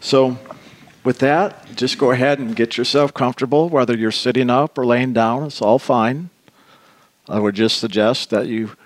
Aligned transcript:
So, 0.00 0.38
with 1.04 1.18
that, 1.18 1.74
just 1.76 1.98
go 1.98 2.10
ahead 2.10 2.38
and 2.38 2.56
get 2.56 2.78
yourself 2.78 3.12
comfortable, 3.12 3.68
whether 3.68 3.96
you're 3.96 4.10
sitting 4.10 4.48
up 4.48 4.78
or 4.78 4.86
laying 4.86 5.12
down, 5.12 5.44
it's 5.44 5.60
all 5.60 5.78
fine. 5.78 6.30
I 7.28 7.38
would 7.38 7.54
just 7.54 7.78
suggest 7.78 8.30
that 8.30 8.46
you 8.46 8.76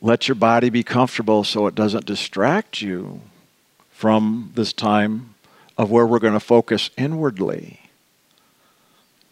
let 0.00 0.28
your 0.28 0.34
body 0.34 0.68
be 0.68 0.82
comfortable 0.82 1.44
so 1.44 1.66
it 1.66 1.74
doesn't 1.74 2.04
distract 2.04 2.82
you 2.82 3.22
from 3.90 4.52
this 4.54 4.72
time 4.72 5.34
of 5.78 5.90
where 5.90 6.06
we're 6.06 6.18
going 6.18 6.34
to 6.34 6.40
focus 6.40 6.90
inwardly. 6.96 7.80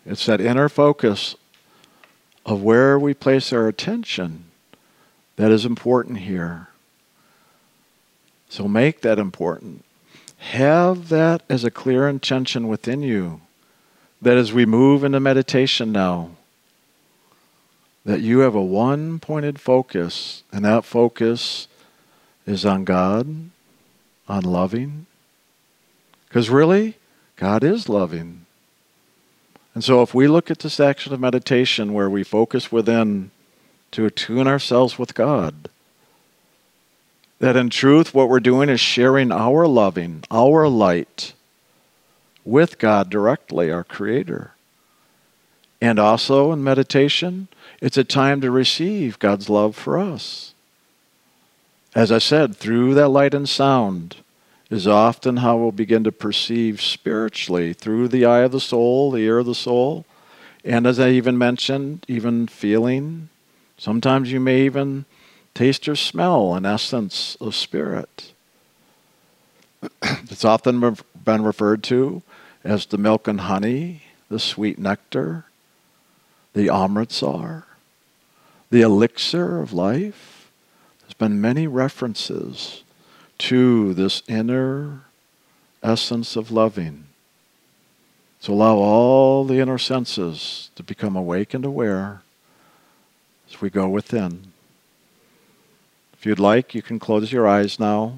It's 0.06 0.26
that 0.26 0.40
inner 0.40 0.68
focus 0.68 1.36
of 2.44 2.62
where 2.62 2.98
we 2.98 3.14
place 3.14 3.52
our 3.52 3.68
attention 3.68 4.44
that 5.36 5.50
is 5.50 5.64
important 5.64 6.18
here. 6.18 6.68
So 8.48 8.66
make 8.66 9.02
that 9.02 9.18
important. 9.18 9.84
Have 10.42 11.08
that 11.08 11.42
as 11.48 11.64
a 11.64 11.70
clear 11.70 12.08
intention 12.08 12.66
within 12.66 13.00
you 13.00 13.40
that 14.20 14.36
as 14.36 14.52
we 14.52 14.66
move 14.66 15.04
into 15.04 15.20
meditation 15.20 15.92
now, 15.92 16.30
that 18.04 18.20
you 18.20 18.40
have 18.40 18.54
a 18.54 18.62
one 18.62 19.20
pointed 19.20 19.60
focus, 19.60 20.42
and 20.52 20.64
that 20.64 20.84
focus 20.84 21.68
is 22.44 22.66
on 22.66 22.84
God, 22.84 23.50
on 24.28 24.42
loving. 24.42 25.06
Because 26.28 26.50
really, 26.50 26.96
God 27.36 27.62
is 27.62 27.88
loving. 27.88 28.44
And 29.74 29.84
so 29.84 30.02
if 30.02 30.12
we 30.12 30.26
look 30.26 30.50
at 30.50 30.58
this 30.58 30.80
action 30.80 31.12
of 31.14 31.20
meditation 31.20 31.92
where 31.92 32.10
we 32.10 32.24
focus 32.24 32.70
within 32.70 33.30
to 33.92 34.06
attune 34.06 34.48
ourselves 34.48 34.98
with 34.98 35.14
God, 35.14 35.68
that 37.42 37.56
in 37.56 37.68
truth 37.68 38.14
what 38.14 38.28
we're 38.28 38.38
doing 38.38 38.68
is 38.68 38.78
sharing 38.78 39.32
our 39.32 39.66
loving, 39.66 40.22
our 40.30 40.68
light 40.68 41.32
with 42.44 42.78
God 42.78 43.10
directly, 43.10 43.68
our 43.68 43.82
Creator. 43.82 44.52
And 45.80 45.98
also 45.98 46.52
in 46.52 46.62
meditation, 46.62 47.48
it's 47.80 47.96
a 47.96 48.04
time 48.04 48.40
to 48.42 48.50
receive 48.52 49.18
God's 49.18 49.50
love 49.50 49.74
for 49.74 49.98
us. 49.98 50.54
As 51.96 52.12
I 52.12 52.18
said, 52.18 52.54
through 52.54 52.94
that 52.94 53.08
light 53.08 53.34
and 53.34 53.48
sound 53.48 54.18
is 54.70 54.86
often 54.86 55.38
how 55.38 55.56
we'll 55.56 55.72
begin 55.72 56.04
to 56.04 56.12
perceive 56.12 56.80
spiritually 56.80 57.72
through 57.72 58.06
the 58.06 58.24
eye 58.24 58.42
of 58.42 58.52
the 58.52 58.60
soul, 58.60 59.10
the 59.10 59.18
ear 59.18 59.40
of 59.40 59.46
the 59.46 59.54
soul, 59.56 60.06
and 60.64 60.86
as 60.86 61.00
I 61.00 61.08
even 61.08 61.36
mentioned, 61.36 62.06
even 62.06 62.46
feeling. 62.46 63.30
Sometimes 63.76 64.30
you 64.30 64.38
may 64.38 64.60
even 64.60 65.06
taste 65.54 65.88
or 65.88 65.96
smell 65.96 66.54
an 66.54 66.64
essence 66.64 67.36
of 67.40 67.54
spirit. 67.54 68.32
it's 70.02 70.44
often 70.44 70.96
been 71.24 71.42
referred 71.42 71.82
to 71.84 72.22
as 72.64 72.86
the 72.86 72.98
milk 72.98 73.26
and 73.26 73.42
honey, 73.42 74.02
the 74.28 74.38
sweet 74.38 74.78
nectar, 74.78 75.46
the 76.54 76.68
amritsar 76.68 77.66
the 78.72 78.80
elixir 78.80 79.60
of 79.60 79.74
life. 79.74 80.50
There's 81.02 81.12
been 81.12 81.40
many 81.40 81.66
references 81.66 82.82
to 83.38 83.92
this 83.92 84.22
inner 84.26 85.02
essence 85.82 86.36
of 86.36 86.50
loving. 86.50 87.04
So 88.40 88.54
allow 88.54 88.76
all 88.76 89.44
the 89.44 89.60
inner 89.60 89.76
senses 89.76 90.70
to 90.74 90.82
become 90.82 91.14
awake 91.14 91.52
and 91.52 91.66
aware 91.66 92.22
as 93.48 93.60
we 93.60 93.68
go 93.68 93.88
within. 93.88 94.51
If 96.22 96.26
you'd 96.26 96.38
like, 96.38 96.72
you 96.72 96.82
can 96.82 97.00
close 97.00 97.32
your 97.32 97.48
eyes 97.48 97.80
now 97.80 98.14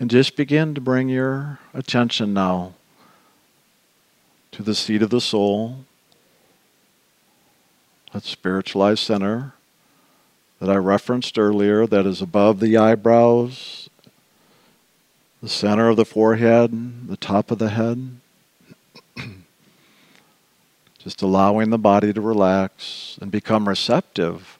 and 0.00 0.08
just 0.08 0.36
begin 0.36 0.74
to 0.74 0.80
bring 0.80 1.10
your 1.10 1.58
attention 1.74 2.32
now 2.32 2.72
to 4.52 4.62
the 4.62 4.74
seat 4.74 5.02
of 5.02 5.10
the 5.10 5.20
soul 5.20 5.84
that 8.14 8.24
spiritualized 8.24 9.00
center 9.00 9.52
that 10.60 10.70
I 10.70 10.76
referenced 10.76 11.38
earlier, 11.38 11.86
that 11.86 12.06
is 12.06 12.22
above 12.22 12.60
the 12.60 12.78
eyebrows, 12.78 13.90
the 15.42 15.48
center 15.50 15.90
of 15.90 15.96
the 15.96 16.06
forehead, 16.06 17.06
the 17.06 17.18
top 17.18 17.50
of 17.50 17.58
the 17.58 17.68
head. 17.68 18.16
Just 20.98 21.20
allowing 21.20 21.68
the 21.68 21.76
body 21.76 22.14
to 22.14 22.20
relax 22.22 23.18
and 23.20 23.30
become 23.30 23.68
receptive 23.68 24.57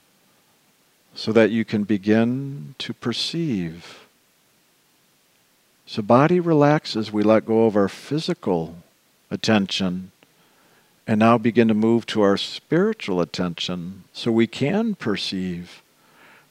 so 1.18 1.32
that 1.32 1.50
you 1.50 1.64
can 1.64 1.82
begin 1.82 2.76
to 2.78 2.94
perceive. 2.94 4.06
So, 5.84 6.00
body 6.00 6.38
relaxes, 6.38 7.10
we 7.10 7.24
let 7.24 7.44
go 7.44 7.66
of 7.66 7.74
our 7.74 7.88
physical 7.88 8.76
attention 9.28 10.12
and 11.08 11.18
now 11.18 11.36
begin 11.36 11.66
to 11.66 11.74
move 11.74 12.06
to 12.06 12.22
our 12.22 12.36
spiritual 12.36 13.20
attention 13.20 14.04
so 14.12 14.30
we 14.30 14.46
can 14.46 14.94
perceive 14.94 15.82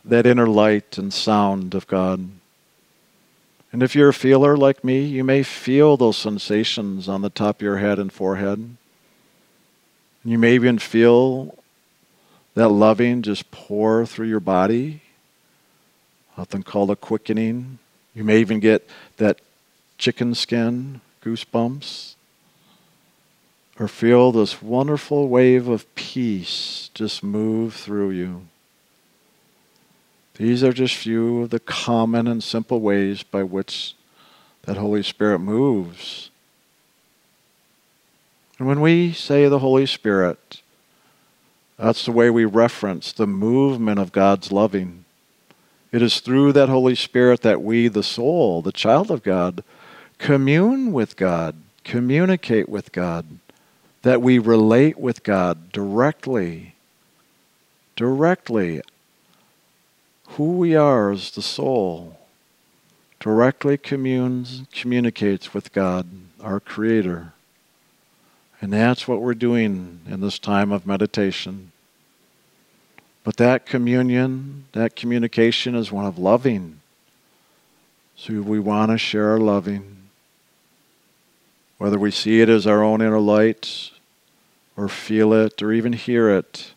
that 0.03 0.25
inner 0.25 0.47
light 0.47 0.97
and 0.97 1.13
sound 1.13 1.73
of 1.73 1.87
God. 1.87 2.29
And 3.71 3.81
if 3.81 3.95
you're 3.95 4.09
a 4.09 4.13
feeler 4.13 4.57
like 4.57 4.83
me, 4.83 4.99
you 4.99 5.23
may 5.23 5.43
feel 5.43 5.95
those 5.95 6.17
sensations 6.17 7.07
on 7.07 7.21
the 7.21 7.29
top 7.29 7.59
of 7.59 7.61
your 7.61 7.77
head 7.77 7.99
and 7.99 8.11
forehead. 8.11 8.75
You 10.25 10.37
may 10.37 10.55
even 10.55 10.77
feel 10.77 11.56
that 12.57 12.69
loving 12.69 13.21
just 13.21 13.51
pour 13.51 14.03
through 14.03 14.27
your 14.27 14.39
body, 14.39 14.99
often 16.35 16.63
called 16.63 16.89
a 16.89 16.95
quickening. 16.95 17.77
You 18.15 18.23
may 18.23 18.39
even 18.39 18.59
get 18.59 18.89
that 19.17 19.41
chicken 19.99 20.33
skin 20.33 21.01
goosebumps 21.23 22.15
or 23.79 23.87
feel 23.87 24.31
this 24.31 24.59
wonderful 24.59 25.29
wave 25.29 25.67
of 25.67 25.93
peace 25.93 26.89
just 26.95 27.23
move 27.23 27.75
through 27.75 28.09
you. 28.09 28.47
These 30.37 30.63
are 30.63 30.73
just 30.73 30.95
few 30.95 31.43
of 31.43 31.51
the 31.51 31.59
common 31.59 32.25
and 32.25 32.43
simple 32.43 32.81
ways 32.81 33.21
by 33.21 33.43
which 33.43 33.93
that 34.63 34.77
Holy 34.77 35.03
Spirit 35.03 35.37
moves. 35.37 36.31
And 38.57 38.67
when 38.67 38.81
we 38.81 39.13
say 39.13 39.47
the 39.47 39.59
Holy 39.59 39.85
Spirit, 39.85 40.63
that's 41.77 42.05
the 42.05 42.11
way 42.11 42.29
we 42.29 42.45
reference 42.45 43.11
the 43.11 43.27
movement 43.27 43.99
of 43.99 44.11
God's 44.11 44.51
loving. 44.51 45.05
It 45.91 46.01
is 46.01 46.19
through 46.19 46.53
that 46.53 46.69
Holy 46.69 46.95
Spirit 46.95 47.41
that 47.41 47.61
we, 47.61 47.87
the 47.87 48.03
soul, 48.03 48.61
the 48.61 48.71
child 48.71 49.09
of 49.09 49.23
God, 49.23 49.63
commune 50.17 50.91
with 50.91 51.15
God, 51.15 51.55
communicate 51.83 52.67
with 52.67 52.91
God 52.91 53.25
that 54.01 54.21
we 54.21 54.39
relate 54.39 54.97
with 54.97 55.23
God 55.23 55.71
directly, 55.71 56.75
directly. 57.95 58.81
Who 60.31 60.57
we 60.57 60.75
are 60.75 61.11
as 61.11 61.31
the 61.31 61.41
soul 61.41 62.17
directly 63.19 63.77
communes, 63.77 64.63
communicates 64.71 65.53
with 65.53 65.73
God, 65.73 66.07
our 66.39 66.59
Creator. 66.59 67.33
And 68.59 68.73
that's 68.73 69.07
what 69.07 69.21
we're 69.21 69.35
doing 69.35 70.01
in 70.07 70.21
this 70.21 70.39
time 70.39 70.71
of 70.71 70.87
meditation. 70.87 71.71
But 73.23 73.37
that 73.37 73.65
communion, 73.65 74.65
that 74.71 74.95
communication 74.95 75.75
is 75.75 75.91
one 75.91 76.05
of 76.05 76.17
loving. 76.17 76.79
So 78.15 78.41
we 78.41 78.59
want 78.59 78.91
to 78.91 78.97
share 78.97 79.31
our 79.31 79.39
loving. 79.39 79.97
Whether 81.77 81.99
we 81.99 82.09
see 82.09 82.41
it 82.41 82.49
as 82.49 82.65
our 82.65 82.81
own 82.81 83.01
inner 83.01 83.19
light 83.19 83.91
or 84.75 84.87
feel 84.87 85.33
it 85.33 85.61
or 85.61 85.71
even 85.71 85.93
hear 85.93 86.29
it. 86.29 86.73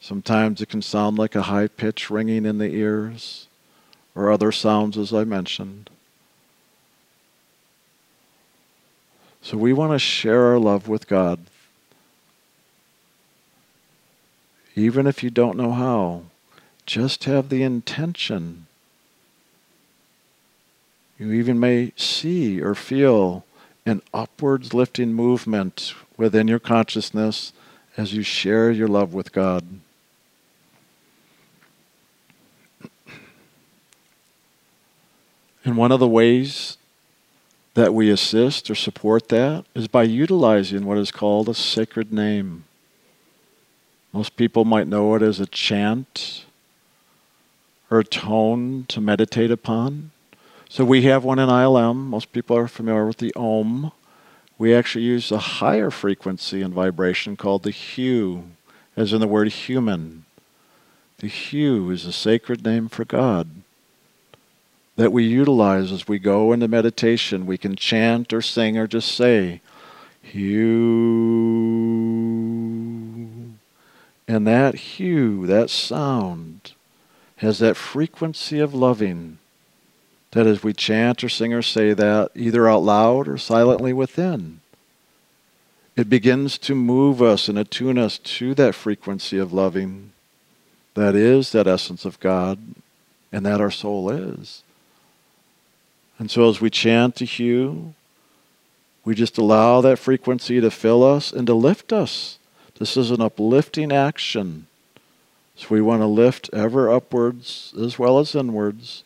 Sometimes 0.00 0.60
it 0.60 0.68
can 0.68 0.82
sound 0.82 1.18
like 1.18 1.34
a 1.34 1.42
high 1.42 1.68
pitch 1.68 2.10
ringing 2.10 2.44
in 2.46 2.58
the 2.58 2.70
ears 2.70 3.48
or 4.14 4.30
other 4.30 4.52
sounds, 4.52 4.96
as 4.96 5.12
I 5.12 5.24
mentioned. 5.24 5.90
So 9.42 9.56
we 9.56 9.72
want 9.72 9.92
to 9.92 9.98
share 9.98 10.44
our 10.46 10.58
love 10.58 10.88
with 10.88 11.08
God. 11.08 11.40
Even 14.76 15.06
if 15.06 15.22
you 15.22 15.30
don't 15.30 15.56
know 15.56 15.72
how, 15.72 16.22
just 16.86 17.24
have 17.24 17.48
the 17.48 17.62
intention. 17.62 18.66
You 21.18 21.32
even 21.32 21.60
may 21.60 21.92
see 21.96 22.60
or 22.60 22.74
feel 22.74 23.44
an 23.84 24.02
upwards 24.14 24.72
lifting 24.72 25.12
movement 25.12 25.94
within 26.16 26.48
your 26.48 26.58
consciousness 26.58 27.52
as 27.96 28.14
you 28.14 28.22
share 28.22 28.70
your 28.70 28.88
love 28.88 29.12
with 29.12 29.32
God. 29.32 29.64
And 35.64 35.76
one 35.76 35.92
of 35.92 36.00
the 36.00 36.08
ways 36.08 36.78
that 37.74 37.94
we 37.94 38.10
assist 38.10 38.70
or 38.70 38.74
support 38.74 39.28
that 39.28 39.64
is 39.74 39.88
by 39.88 40.02
utilizing 40.02 40.84
what 40.84 40.98
is 40.98 41.12
called 41.12 41.48
a 41.48 41.54
sacred 41.54 42.12
name. 42.12 42.64
Most 44.12 44.36
people 44.36 44.64
might 44.64 44.88
know 44.88 45.14
it 45.14 45.22
as 45.22 45.38
a 45.38 45.46
chant 45.46 46.44
or 47.90 48.00
a 48.00 48.04
tone 48.04 48.86
to 48.88 49.00
meditate 49.00 49.50
upon. 49.50 50.10
So 50.68 50.84
we 50.84 51.02
have 51.02 51.24
one 51.24 51.38
in 51.38 51.48
ILM. 51.48 51.96
Most 51.96 52.32
people 52.32 52.56
are 52.56 52.68
familiar 52.68 53.06
with 53.06 53.18
the 53.18 53.32
Om. 53.34 53.92
We 54.58 54.74
actually 54.74 55.04
use 55.04 55.30
a 55.30 55.38
higher 55.38 55.90
frequency 55.90 56.62
and 56.62 56.74
vibration 56.74 57.36
called 57.36 57.62
the 57.62 57.70
Hu, 57.72 58.44
as 58.96 59.12
in 59.12 59.20
the 59.20 59.28
word 59.28 59.48
human. 59.48 60.24
The 61.18 61.28
Hu 61.28 61.90
is 61.90 62.04
a 62.04 62.12
sacred 62.12 62.64
name 62.64 62.88
for 62.88 63.04
God 63.04 63.59
that 64.96 65.12
we 65.12 65.24
utilize 65.24 65.92
as 65.92 66.08
we 66.08 66.18
go 66.18 66.52
into 66.52 66.68
meditation. 66.68 67.46
We 67.46 67.58
can 67.58 67.76
chant 67.76 68.32
or 68.32 68.42
sing 68.42 68.76
or 68.76 68.86
just 68.86 69.14
say, 69.14 69.60
Hu. 70.32 70.40
And 74.28 74.46
that 74.46 74.74
Hu, 74.96 75.46
that 75.46 75.70
sound, 75.70 76.72
has 77.36 77.58
that 77.58 77.76
frequency 77.76 78.60
of 78.60 78.74
loving 78.74 79.38
that 80.32 80.46
as 80.46 80.62
we 80.62 80.72
chant 80.72 81.24
or 81.24 81.28
sing 81.28 81.52
or 81.52 81.62
say 81.62 81.92
that, 81.92 82.30
either 82.36 82.68
out 82.68 82.82
loud 82.82 83.26
or 83.26 83.36
silently 83.36 83.92
within, 83.92 84.60
it 85.96 86.08
begins 86.08 86.56
to 86.58 86.74
move 86.74 87.20
us 87.20 87.48
and 87.48 87.58
attune 87.58 87.98
us 87.98 88.18
to 88.18 88.54
that 88.54 88.74
frequency 88.74 89.38
of 89.38 89.52
loving 89.52 90.12
that 90.94 91.14
is 91.14 91.52
that 91.52 91.66
essence 91.66 92.04
of 92.04 92.20
God 92.20 92.58
and 93.32 93.44
that 93.46 93.60
our 93.60 93.70
soul 93.70 94.10
is. 94.10 94.62
And 96.20 96.30
so 96.30 96.50
as 96.50 96.60
we 96.60 96.68
chant 96.68 97.16
to 97.16 97.24
Hu, 97.24 97.94
we 99.06 99.14
just 99.14 99.38
allow 99.38 99.80
that 99.80 99.98
frequency 99.98 100.60
to 100.60 100.70
fill 100.70 101.02
us 101.02 101.32
and 101.32 101.46
to 101.46 101.54
lift 101.54 101.94
us. 101.94 102.38
This 102.78 102.94
is 102.94 103.10
an 103.10 103.22
uplifting 103.22 103.90
action. 103.90 104.66
So 105.56 105.68
we 105.70 105.80
want 105.80 106.02
to 106.02 106.06
lift 106.06 106.50
ever 106.52 106.92
upwards 106.92 107.72
as 107.80 107.98
well 107.98 108.18
as 108.18 108.34
inwards 108.34 109.02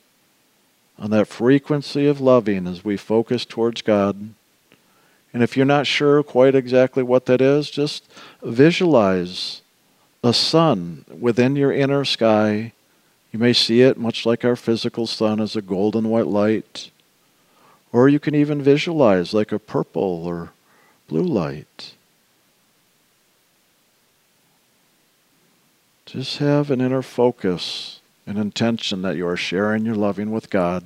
on 0.99 1.11
that 1.11 1.29
frequency 1.29 2.09
of 2.09 2.21
loving 2.21 2.67
as 2.67 2.85
we 2.85 2.97
focus 2.97 3.45
towards 3.45 3.83
God. 3.83 4.31
And 5.33 5.41
if 5.41 5.57
you're 5.57 5.67
not 5.67 5.87
sure 5.87 6.21
quite 6.25 6.57
exactly 6.57 7.05
what 7.05 7.27
that 7.27 7.41
is, 7.41 7.71
just 7.71 8.11
visualize 8.43 9.63
a 10.25 10.33
sun 10.33 11.05
within 11.17 11.55
your 11.55 11.73
inner 11.73 12.05
sky. 12.05 12.73
You 13.31 13.39
may 13.39 13.53
see 13.53 13.83
it 13.83 13.99
much 13.99 14.27
like 14.27 14.45
our 14.45 14.57
physical 14.57 15.07
sun 15.07 15.41
as 15.41 15.55
a 15.55 15.63
golden 15.63 16.09
white 16.09 16.27
light. 16.27 16.91
Or 17.95 18.09
you 18.09 18.19
can 18.19 18.35
even 18.35 18.61
visualize 18.61 19.33
like 19.33 19.53
a 19.53 19.59
purple 19.61 20.27
or 20.27 20.51
blue 21.07 21.23
light. 21.23 21.95
Just 26.05 26.39
have 26.39 26.73
an 26.73 26.81
inner 26.81 27.03
focus 27.03 28.01
an 28.27 28.37
intention 28.37 29.03
that 29.03 29.17
you 29.17 29.29
are 29.29 29.37
sharing 29.37 29.85
your 29.85 29.95
loving 29.95 30.31
with 30.33 30.51
God, 30.51 30.83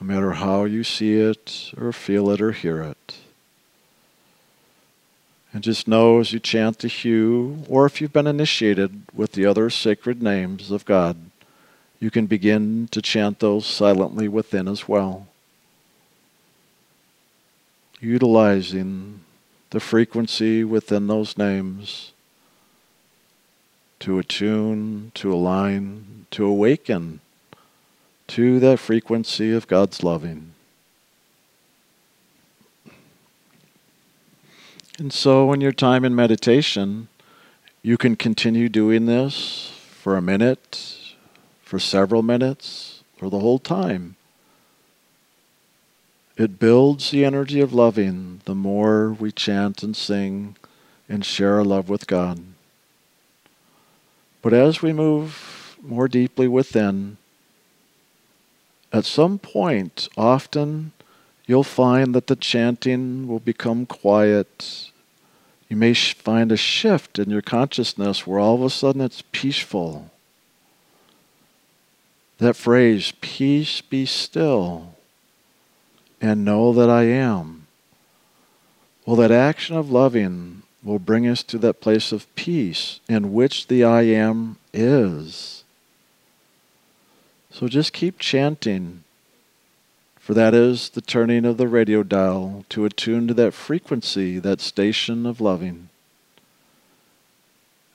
no 0.00 0.06
matter 0.06 0.32
how 0.32 0.64
you 0.64 0.84
see 0.84 1.14
it 1.14 1.72
or 1.80 1.92
feel 1.92 2.28
it 2.30 2.40
or 2.40 2.52
hear 2.52 2.82
it. 2.82 3.16
And 5.52 5.62
just 5.62 5.88
know 5.88 6.20
as 6.20 6.32
you 6.32 6.40
chant 6.40 6.80
the 6.80 6.88
Hu, 6.88 7.64
or 7.68 7.86
if 7.86 8.00
you've 8.00 8.12
been 8.12 8.26
initiated 8.26 9.04
with 9.14 9.32
the 9.32 9.46
other 9.46 9.70
sacred 9.70 10.22
names 10.22 10.70
of 10.70 10.84
God, 10.84 11.16
you 11.98 12.10
can 12.10 12.26
begin 12.26 12.88
to 12.90 13.00
chant 13.00 13.38
those 13.38 13.64
silently 13.64 14.28
within 14.28 14.68
as 14.68 14.86
well. 14.86 15.27
Utilizing 18.00 19.20
the 19.70 19.80
frequency 19.80 20.64
within 20.64 21.06
those 21.06 21.36
names 21.36 22.12
to 24.00 24.18
attune, 24.18 25.10
to 25.14 25.32
align, 25.32 26.26
to 26.30 26.46
awaken 26.46 27.20
to 28.28 28.60
that 28.60 28.78
frequency 28.78 29.52
of 29.52 29.66
God's 29.66 30.02
loving. 30.04 30.52
And 34.98 35.12
so, 35.12 35.52
in 35.52 35.60
your 35.60 35.72
time 35.72 36.04
in 36.04 36.14
meditation, 36.14 37.08
you 37.82 37.96
can 37.96 38.16
continue 38.16 38.68
doing 38.68 39.06
this 39.06 39.72
for 39.90 40.16
a 40.16 40.22
minute, 40.22 40.98
for 41.62 41.78
several 41.78 42.22
minutes, 42.22 43.02
or 43.20 43.30
the 43.30 43.38
whole 43.38 43.58
time. 43.58 44.16
It 46.38 46.60
builds 46.60 47.10
the 47.10 47.24
energy 47.24 47.60
of 47.60 47.72
loving 47.74 48.42
the 48.44 48.54
more 48.54 49.10
we 49.12 49.32
chant 49.32 49.82
and 49.82 49.96
sing 49.96 50.54
and 51.08 51.24
share 51.24 51.56
our 51.56 51.64
love 51.64 51.88
with 51.88 52.06
God. 52.06 52.40
But 54.40 54.52
as 54.52 54.80
we 54.80 54.92
move 54.92 55.76
more 55.82 56.06
deeply 56.06 56.46
within, 56.46 57.16
at 58.92 59.04
some 59.04 59.40
point, 59.40 60.08
often 60.16 60.92
you'll 61.48 61.64
find 61.64 62.14
that 62.14 62.28
the 62.28 62.36
chanting 62.36 63.26
will 63.26 63.40
become 63.40 63.84
quiet. 63.84 64.92
You 65.68 65.76
may 65.76 65.92
sh- 65.92 66.14
find 66.14 66.52
a 66.52 66.56
shift 66.56 67.18
in 67.18 67.30
your 67.30 67.42
consciousness 67.42 68.28
where 68.28 68.38
all 68.38 68.54
of 68.54 68.62
a 68.62 68.70
sudden 68.70 69.00
it's 69.00 69.24
peaceful. 69.32 70.12
That 72.38 72.54
phrase, 72.54 73.12
peace 73.20 73.80
be 73.80 74.06
still 74.06 74.94
and 76.20 76.44
know 76.44 76.72
that 76.72 76.90
I 76.90 77.04
am. 77.04 77.66
Well, 79.06 79.16
that 79.16 79.30
action 79.30 79.76
of 79.76 79.90
loving 79.90 80.62
will 80.82 80.98
bring 80.98 81.26
us 81.26 81.42
to 81.44 81.58
that 81.58 81.80
place 81.80 82.12
of 82.12 82.32
peace 82.34 83.00
in 83.08 83.32
which 83.32 83.66
the 83.66 83.84
I 83.84 84.02
am 84.02 84.56
is. 84.72 85.64
So 87.50 87.66
just 87.68 87.92
keep 87.92 88.18
chanting, 88.18 89.02
for 90.16 90.34
that 90.34 90.54
is 90.54 90.90
the 90.90 91.00
turning 91.00 91.44
of 91.44 91.56
the 91.56 91.66
radio 91.66 92.02
dial 92.02 92.64
to 92.68 92.84
attune 92.84 93.26
to 93.28 93.34
that 93.34 93.54
frequency, 93.54 94.38
that 94.38 94.60
station 94.60 95.26
of 95.26 95.40
loving. 95.40 95.88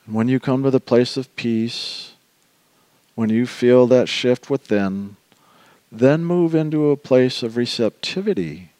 And 0.06 0.14
when 0.14 0.28
you 0.28 0.38
come 0.38 0.62
to 0.64 0.70
the 0.70 0.80
place 0.80 1.16
of 1.16 1.34
peace, 1.36 2.12
when 3.14 3.30
you 3.30 3.46
feel 3.46 3.86
that 3.86 4.08
shift 4.08 4.50
within, 4.50 5.16
then 5.90 6.24
move 6.24 6.54
into 6.54 6.90
a 6.90 6.96
place 6.96 7.42
of 7.42 7.56
receptivity 7.56 8.70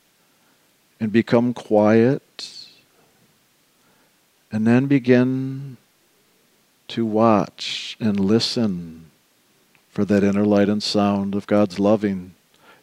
and 1.00 1.12
become 1.12 1.54
quiet 1.54 2.66
and 4.50 4.66
then 4.66 4.86
begin 4.86 5.76
to 6.88 7.04
watch 7.04 7.96
and 7.98 8.20
listen 8.20 9.10
for 9.88 10.04
that 10.04 10.24
inner 10.24 10.44
light 10.44 10.68
and 10.68 10.82
sound 10.82 11.34
of 11.34 11.46
God's 11.46 11.78
loving 11.78 12.34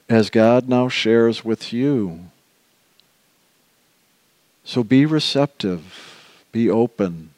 as 0.10 0.30
God 0.30 0.68
now 0.68 0.90
shares 0.90 1.46
with 1.46 1.72
you. 1.72 2.26
So 4.64 4.84
be 4.84 5.06
receptive, 5.06 6.46
be 6.52 6.70
open, 6.70 7.32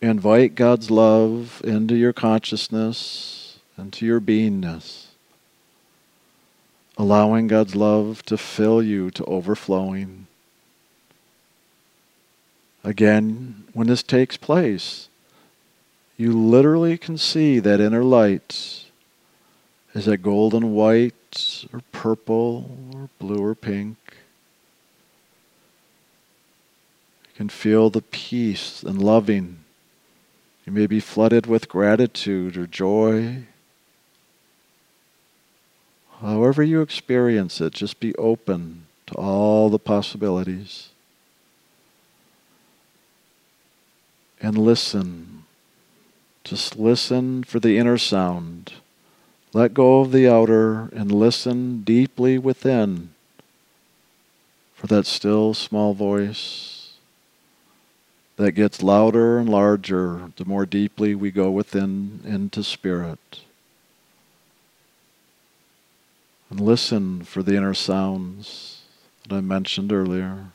invite 0.00 0.56
God's 0.56 0.90
love 0.90 1.62
into 1.64 1.94
your 1.94 2.12
consciousness, 2.12 3.58
into 3.78 4.04
your 4.04 4.20
beingness, 4.20 5.06
allowing 6.96 7.46
God's 7.46 7.74
love 7.74 8.22
to 8.26 8.36
fill 8.36 8.82
you 8.82 9.10
to 9.12 9.24
overflowing. 9.24 10.26
Again, 12.84 13.64
when 13.72 13.86
this 13.86 14.02
takes 14.02 14.36
place, 14.36 15.08
you 16.16 16.32
literally 16.32 16.98
can 16.98 17.16
see 17.16 17.58
that 17.58 17.80
inner 17.80 18.04
light. 18.04 18.84
Is 19.94 20.06
that 20.06 20.18
golden 20.18 20.74
white 20.74 21.64
or 21.72 21.80
purple 21.92 22.70
or 22.94 23.08
blue 23.18 23.42
or 23.42 23.54
pink? 23.54 23.96
You 27.24 27.36
can 27.36 27.48
feel 27.48 27.88
the 27.90 28.02
peace 28.02 28.82
and 28.82 29.02
loving. 29.02 29.58
You 30.66 30.72
may 30.72 30.86
be 30.86 31.00
flooded 31.00 31.46
with 31.46 31.68
gratitude 31.68 32.56
or 32.56 32.66
joy. 32.66 33.44
However, 36.22 36.62
you 36.62 36.80
experience 36.80 37.60
it, 37.60 37.74
just 37.74 38.00
be 38.00 38.14
open 38.14 38.86
to 39.08 39.14
all 39.14 39.68
the 39.68 39.78
possibilities. 39.78 40.92
and 44.42 44.58
listen. 44.58 45.44
Just 46.44 46.76
listen 46.76 47.44
for 47.44 47.60
the 47.60 47.78
inner 47.78 47.96
sound. 47.96 48.72
Let 49.52 49.72
go 49.72 50.00
of 50.00 50.12
the 50.12 50.28
outer 50.28 50.88
and 50.92 51.12
listen 51.12 51.82
deeply 51.82 52.38
within 52.38 53.10
for 54.74 54.88
that 54.88 55.06
still 55.06 55.54
small 55.54 55.94
voice 55.94 56.94
that 58.36 58.52
gets 58.52 58.82
louder 58.82 59.38
and 59.38 59.48
larger 59.48 60.32
the 60.36 60.44
more 60.44 60.66
deeply 60.66 61.14
we 61.14 61.30
go 61.30 61.50
within 61.50 62.20
into 62.24 62.64
spirit. 62.64 63.42
And 66.52 66.60
listen 66.60 67.24
for 67.24 67.42
the 67.42 67.56
inner 67.56 67.72
sounds 67.72 68.82
that 69.26 69.36
I 69.36 69.40
mentioned 69.40 69.90
earlier. 69.90 70.48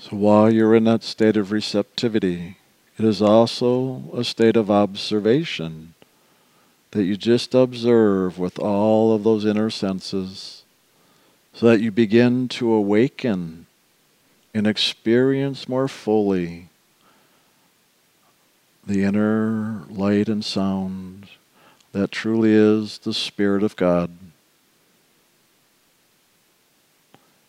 So 0.00 0.16
while 0.16 0.52
you're 0.52 0.74
in 0.74 0.82
that 0.82 1.04
state 1.04 1.36
of 1.36 1.52
receptivity, 1.52 2.56
it 2.98 3.04
is 3.04 3.22
also 3.22 4.02
a 4.12 4.24
state 4.24 4.56
of 4.56 4.68
observation. 4.68 5.94
that 6.90 7.04
you 7.04 7.16
just 7.16 7.54
observe 7.54 8.36
with 8.36 8.58
all 8.58 9.14
of 9.14 9.22
those 9.22 9.44
inner 9.44 9.70
senses 9.70 10.64
so 11.54 11.66
that 11.66 11.80
you 11.80 11.92
begin 11.92 12.48
to 12.48 12.72
awaken 12.72 13.66
and 14.52 14.66
experience 14.66 15.68
more 15.68 15.86
fully 15.86 16.68
the 18.84 19.04
inner 19.04 19.84
light 19.88 20.28
and 20.28 20.44
sound 20.44 21.11
that 21.92 22.10
truly 22.10 22.52
is 22.52 22.98
the 22.98 23.14
Spirit 23.14 23.62
of 23.62 23.76
God. 23.76 24.10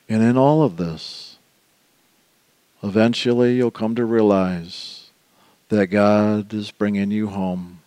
And 0.10 0.22
in 0.22 0.38
all 0.38 0.62
of 0.62 0.78
this, 0.78 1.38
eventually 2.84 3.56
you'll 3.56 3.72
come 3.72 3.96
to 3.96 4.06
realize 4.06 5.10
that 5.70 5.88
God 5.88 6.54
is 6.54 6.72
bringing 6.72 7.10
you 7.10 7.28
home. 7.28 7.80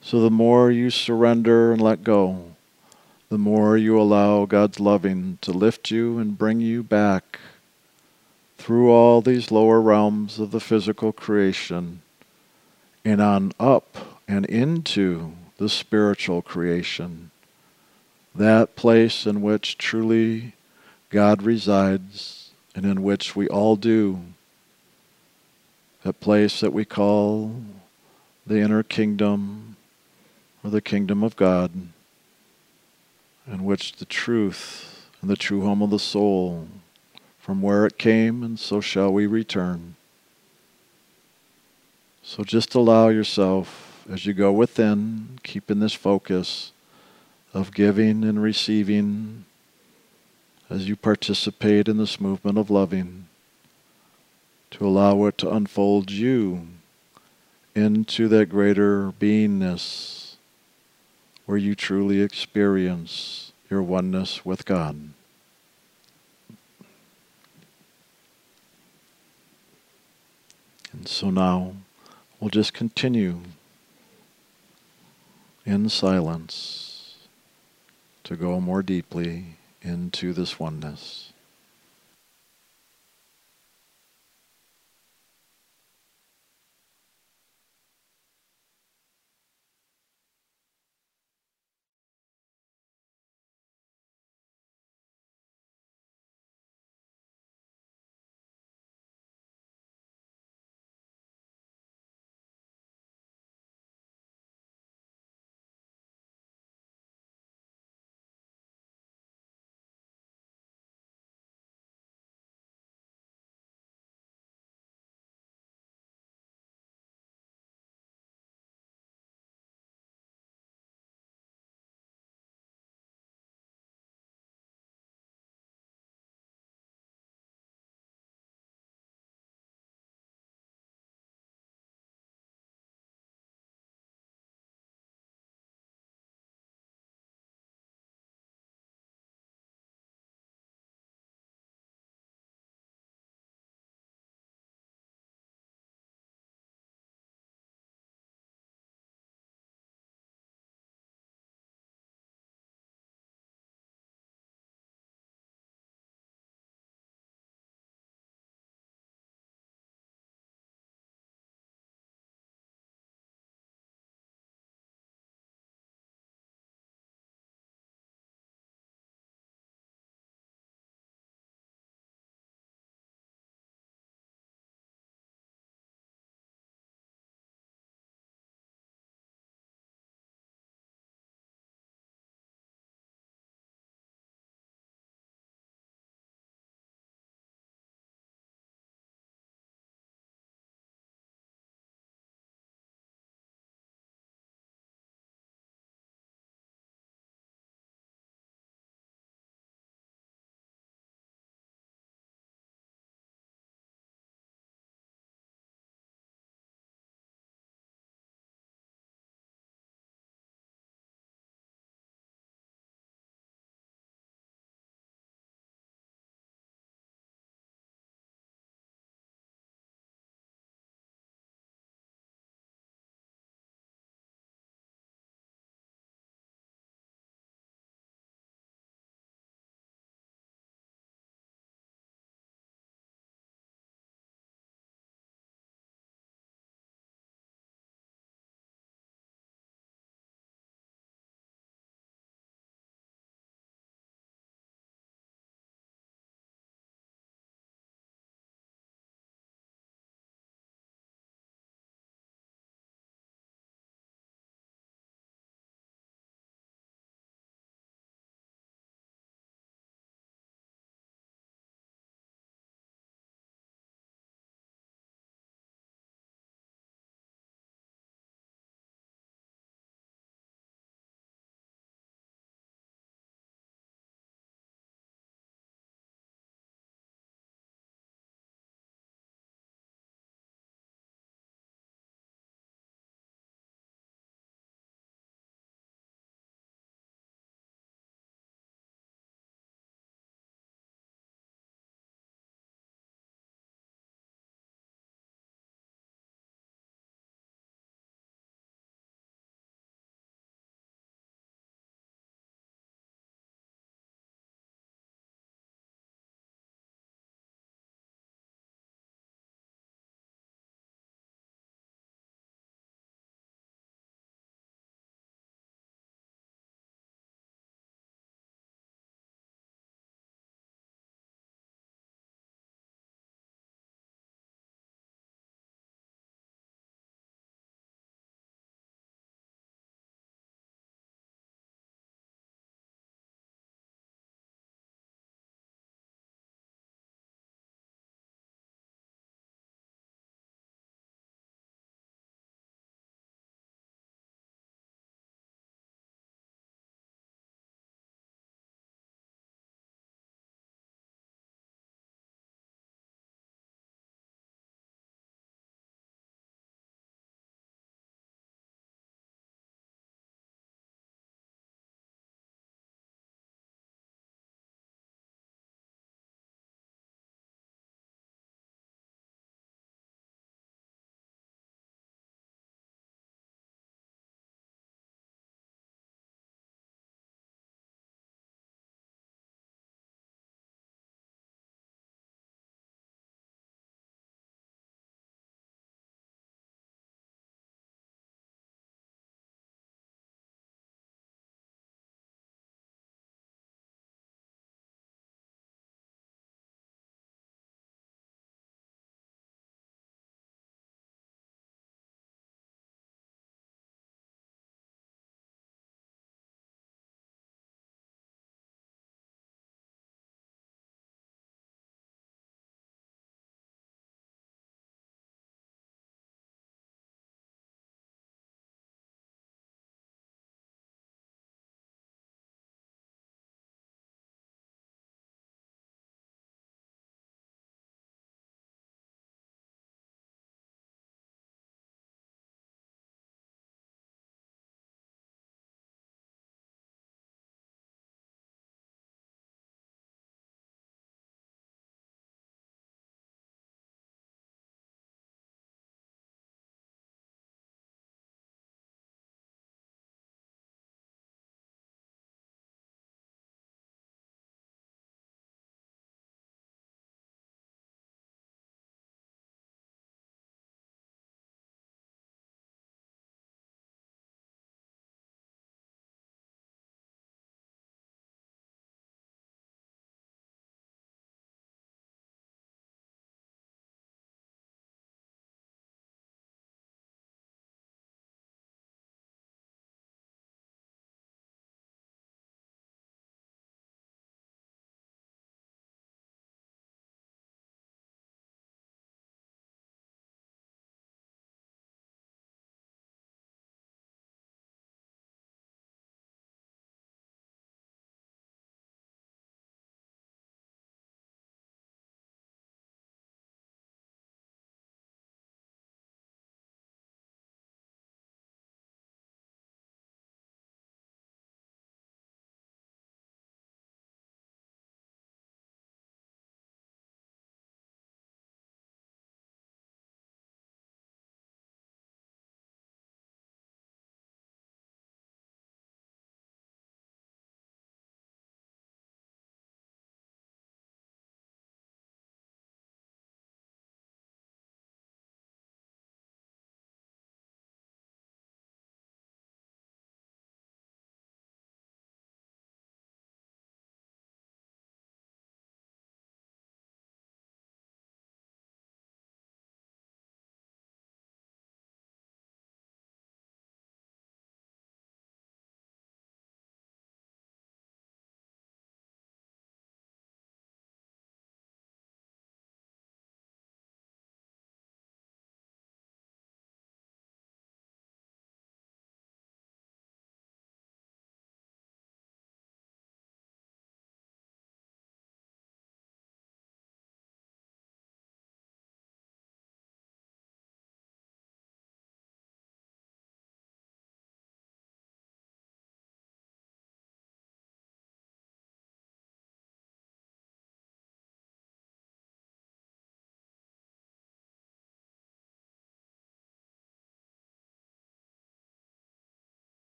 So 0.00 0.20
the 0.20 0.30
more 0.30 0.70
you 0.70 0.90
surrender 0.90 1.72
and 1.72 1.80
let 1.80 2.04
go, 2.04 2.52
the 3.28 3.38
more 3.38 3.76
you 3.76 4.00
allow 4.00 4.44
God's 4.44 4.78
loving 4.78 5.38
to 5.40 5.50
lift 5.50 5.90
you 5.90 6.18
and 6.18 6.38
bring 6.38 6.60
you 6.60 6.82
back 6.84 7.40
through 8.56 8.90
all 8.90 9.20
these 9.20 9.50
lower 9.50 9.80
realms 9.80 10.38
of 10.38 10.52
the 10.52 10.60
physical 10.60 11.12
creation 11.12 12.02
and 13.04 13.20
on 13.20 13.52
up 13.58 14.20
and 14.28 14.46
into 14.46 15.32
the 15.58 15.68
spiritual 15.68 16.42
creation, 16.42 17.30
that 18.34 18.76
place 18.76 19.26
in 19.26 19.40
which 19.40 19.78
truly 19.78 20.54
God 21.10 21.42
resides 21.42 22.50
and 22.74 22.84
in 22.84 23.02
which 23.02 23.34
we 23.34 23.48
all 23.48 23.76
do, 23.76 24.20
that 26.02 26.20
place 26.20 26.60
that 26.60 26.72
we 26.72 26.84
call 26.84 27.54
the 28.46 28.60
inner 28.60 28.82
kingdom 28.82 29.76
or 30.62 30.70
the 30.70 30.82
kingdom 30.82 31.24
of 31.24 31.36
God, 31.36 31.70
in 33.46 33.64
which 33.64 33.94
the 33.94 34.04
truth 34.04 35.08
and 35.22 35.30
the 35.30 35.36
true 35.36 35.62
home 35.62 35.80
of 35.80 35.90
the 35.90 35.98
soul, 35.98 36.68
from 37.38 37.62
where 37.62 37.86
it 37.86 37.96
came 37.96 38.42
and 38.42 38.58
so 38.58 38.80
shall 38.80 39.12
we 39.12 39.26
return. 39.26 39.96
So 42.22 42.42
just 42.42 42.74
allow 42.74 43.08
yourself 43.08 43.85
as 44.10 44.24
you 44.24 44.32
go 44.32 44.52
within, 44.52 45.38
keeping 45.42 45.80
this 45.80 45.94
focus 45.94 46.72
of 47.52 47.74
giving 47.74 48.22
and 48.22 48.42
receiving 48.42 49.44
as 50.68 50.88
you 50.88 50.96
participate 50.96 51.88
in 51.88 51.96
this 51.96 52.20
movement 52.20 52.58
of 52.58 52.70
loving, 52.70 53.28
to 54.70 54.86
allow 54.86 55.24
it 55.24 55.38
to 55.38 55.50
unfold 55.50 56.10
you 56.10 56.66
into 57.74 58.28
that 58.28 58.48
greater 58.48 59.12
beingness 59.12 60.34
where 61.44 61.58
you 61.58 61.74
truly 61.74 62.20
experience 62.20 63.52
your 63.70 63.82
oneness 63.82 64.44
with 64.44 64.64
God. 64.64 65.10
And 70.92 71.06
so 71.06 71.30
now 71.30 71.74
we'll 72.40 72.50
just 72.50 72.72
continue 72.72 73.40
in 75.66 75.88
silence 75.88 77.16
to 78.22 78.36
go 78.36 78.60
more 78.60 78.84
deeply 78.84 79.56
into 79.82 80.32
this 80.32 80.60
oneness. 80.60 81.32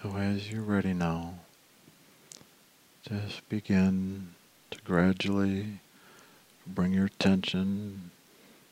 So, 0.00 0.16
as 0.16 0.50
you're 0.50 0.62
ready 0.62 0.94
now, 0.94 1.34
just 3.06 3.46
begin 3.50 4.28
to 4.70 4.78
gradually 4.84 5.80
bring 6.66 6.94
your 6.94 7.06
attention 7.06 8.10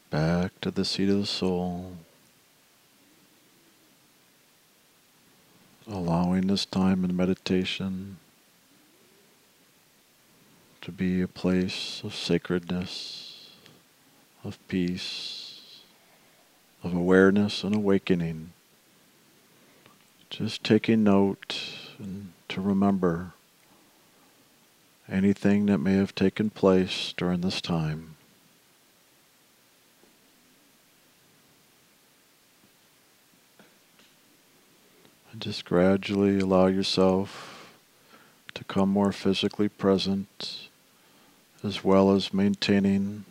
back 0.08 0.58
to 0.62 0.70
the 0.70 0.84
seat 0.84 1.10
of 1.10 1.18
the 1.18 1.26
soul, 1.26 1.92
allowing 5.86 6.46
this 6.46 6.64
time 6.64 7.04
in 7.04 7.14
meditation 7.14 8.16
to 10.80 10.90
be 10.90 11.20
a 11.20 11.28
place 11.28 12.00
of 12.02 12.14
sacredness, 12.14 13.50
of 14.42 14.58
peace, 14.68 15.82
of 16.82 16.94
awareness 16.94 17.62
and 17.62 17.74
awakening. 17.74 18.52
Just 20.30 20.62
taking 20.62 21.02
note 21.02 21.60
and 21.98 22.32
to 22.48 22.60
remember 22.60 23.32
anything 25.08 25.66
that 25.66 25.78
may 25.78 25.94
have 25.94 26.14
taken 26.14 26.50
place 26.50 27.12
during 27.16 27.40
this 27.40 27.60
time. 27.60 28.14
And 35.32 35.40
just 35.40 35.64
gradually 35.64 36.38
allow 36.38 36.68
yourself 36.68 37.74
to 38.54 38.62
come 38.64 38.88
more 38.88 39.10
physically 39.12 39.68
present 39.68 40.68
as 41.64 41.82
well 41.82 42.12
as 42.12 42.32
maintaining 42.32 43.24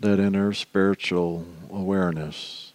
that 0.00 0.18
inner 0.18 0.54
spiritual 0.54 1.46
awareness. 1.70 2.73